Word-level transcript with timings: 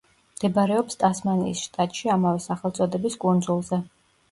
მდებარეობს 0.37 0.97
ტასმანიის 1.03 1.61
შტატში 1.67 2.11
ამავე 2.15 2.43
სახელწოდების 2.49 3.21
კუნძულზე. 3.27 3.83